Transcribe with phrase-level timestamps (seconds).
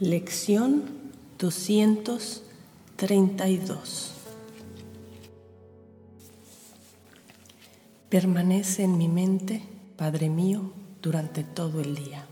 [0.00, 0.84] Lección
[1.40, 4.12] 232.
[8.08, 9.64] Permanece en mi mente,
[9.96, 12.24] Padre mío, durante todo el día.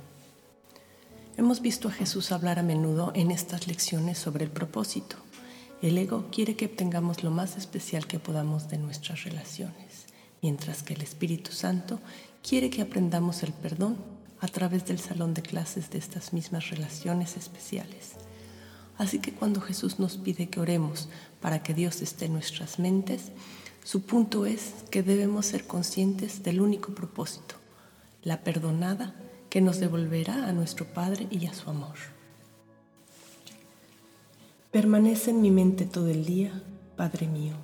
[1.36, 5.16] Hemos visto a Jesús hablar a menudo en estas lecciones sobre el propósito.
[5.82, 10.06] El ego quiere que obtengamos lo más especial que podamos de nuestras relaciones,
[10.40, 11.98] mientras que el Espíritu Santo
[12.48, 13.96] quiere que aprendamos el perdón
[14.46, 18.12] a través del salón de clases de estas mismas relaciones especiales.
[18.96, 21.08] Así que cuando Jesús nos pide que oremos
[21.40, 23.32] para que Dios esté en nuestras mentes,
[23.82, 27.56] su punto es que debemos ser conscientes del único propósito,
[28.22, 29.16] la perdonada
[29.50, 31.96] que nos devolverá a nuestro Padre y a su amor.
[34.70, 36.62] Permanece en mi mente todo el día,
[36.96, 37.54] Padre mío.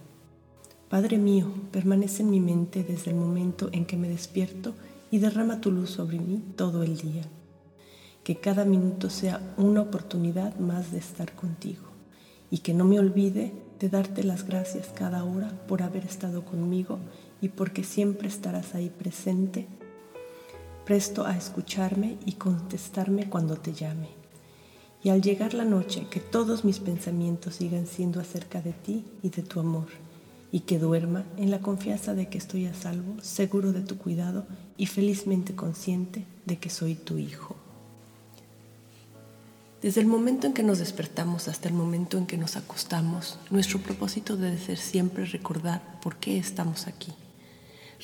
[0.89, 4.75] Padre mío, permanece en mi mente desde el momento en que me despierto
[5.13, 7.23] y derrama tu luz sobre mí todo el día.
[8.25, 11.85] Que cada minuto sea una oportunidad más de estar contigo
[12.51, 16.99] y que no me olvide de darte las gracias cada hora por haber estado conmigo
[17.43, 19.67] y porque siempre estarás ahí presente,
[20.87, 24.09] presto a escucharme y contestarme cuando te llame.
[25.05, 29.29] Y al llegar la noche, que todos mis pensamientos sigan siendo acerca de ti y
[29.29, 29.89] de tu amor
[30.53, 34.47] y que duerma en la confianza de que estoy a salvo, seguro de tu cuidado
[34.77, 37.57] y felizmente consciente de que soy tu hijo.
[39.81, 43.81] Desde el momento en que nos despertamos hasta el momento en que nos acostamos, nuestro
[43.81, 47.13] propósito debe ser siempre recordar por qué estamos aquí.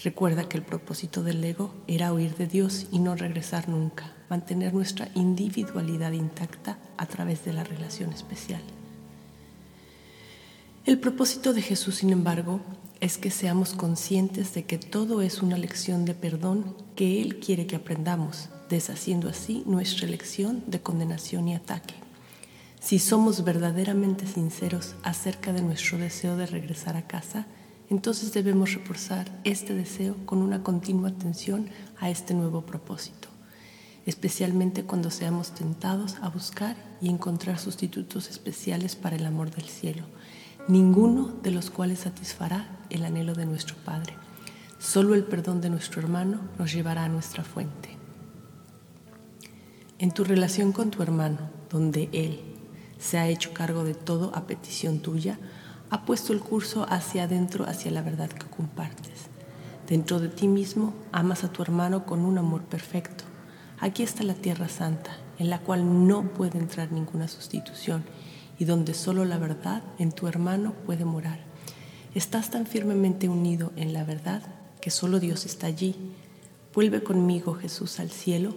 [0.03, 4.72] Recuerda que el propósito del ego era huir de Dios y no regresar nunca, mantener
[4.72, 8.62] nuestra individualidad intacta a través de la relación especial.
[10.88, 12.62] El propósito de Jesús, sin embargo,
[13.00, 17.66] es que seamos conscientes de que todo es una lección de perdón que Él quiere
[17.66, 21.93] que aprendamos, deshaciendo así nuestra lección de condenación y ataque.
[22.81, 27.44] Si somos verdaderamente sinceros acerca de nuestro deseo de regresar a casa,
[27.91, 31.69] entonces debemos reforzar este deseo con una continua atención
[32.00, 33.28] a este nuevo propósito,
[34.06, 40.06] especialmente cuando seamos tentados a buscar y encontrar sustitutos especiales para el amor del cielo
[40.69, 44.15] ninguno de los cuales satisfará el anhelo de nuestro Padre.
[44.79, 47.97] Solo el perdón de nuestro hermano nos llevará a nuestra fuente.
[49.99, 51.39] En tu relación con tu hermano,
[51.71, 52.41] donde Él
[52.99, 55.39] se ha hecho cargo de todo a petición tuya,
[55.91, 59.28] ha puesto el curso hacia adentro, hacia la verdad que compartes.
[59.89, 63.25] Dentro de ti mismo amas a tu hermano con un amor perfecto.
[63.81, 68.05] Aquí está la tierra santa, en la cual no puede entrar ninguna sustitución
[68.59, 71.41] y donde solo la verdad en tu hermano puede morar.
[72.15, 74.43] Estás tan firmemente unido en la verdad
[74.81, 75.95] que solo Dios está allí.
[76.75, 78.55] Vuelve conmigo, Jesús, al cielo,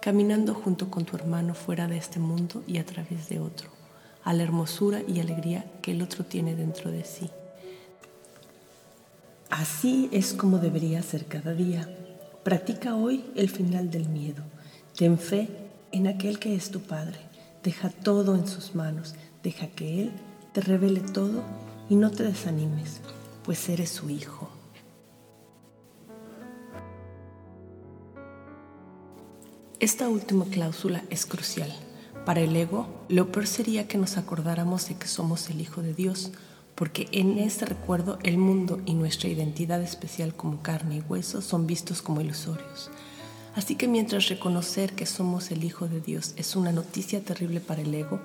[0.00, 3.70] caminando junto con tu hermano fuera de este mundo y a través de otro,
[4.24, 7.30] a la hermosura y alegría que el otro tiene dentro de sí.
[9.50, 11.88] Así es como debería ser cada día.
[12.42, 14.42] Practica hoy el final del miedo.
[14.96, 15.48] Ten fe
[15.92, 17.25] en aquel que es tu Padre.
[17.66, 20.12] Deja todo en sus manos Deja que Él
[20.52, 21.44] te revele todo
[21.88, 23.00] y no te desanimes,
[23.44, 24.48] pues eres su hijo.
[29.78, 31.72] Esta última cláusula es crucial.
[32.24, 35.94] Para el ego, lo peor sería que nos acordáramos de que somos el Hijo de
[35.94, 36.32] Dios,
[36.74, 41.68] porque en este recuerdo el mundo y nuestra identidad especial como carne y hueso son
[41.68, 42.90] vistos como ilusorios.
[43.56, 47.80] Así que mientras reconocer que somos el Hijo de Dios es una noticia terrible para
[47.80, 48.20] el ego,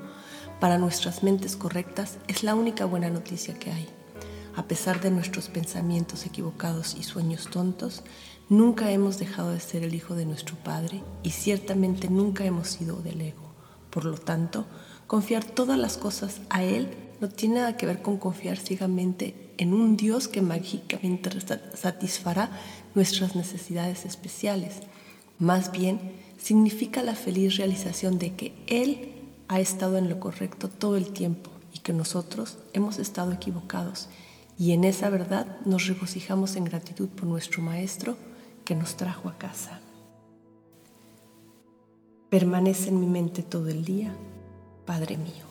[0.59, 3.87] para nuestras mentes correctas es la única buena noticia que hay.
[4.57, 8.03] A pesar de nuestros pensamientos equivocados y sueños tontos,
[8.49, 12.97] nunca hemos dejado de ser el Hijo de nuestro Padre y ciertamente nunca hemos sido
[12.97, 13.53] del ego.
[13.89, 14.65] Por lo tanto,
[15.07, 16.89] confiar todas las cosas a Él
[17.21, 21.29] no tiene nada que ver con confiar ciegamente en un Dios que mágicamente
[21.73, 22.49] satisfará
[22.95, 24.81] nuestras necesidades especiales.
[25.41, 25.99] Más bien,
[26.37, 29.11] significa la feliz realización de que Él
[29.47, 34.07] ha estado en lo correcto todo el tiempo y que nosotros hemos estado equivocados.
[34.59, 38.17] Y en esa verdad nos regocijamos en gratitud por nuestro Maestro,
[38.65, 39.79] que nos trajo a casa.
[42.29, 44.13] Permanece en mi mente todo el día,
[44.85, 45.50] Padre mío.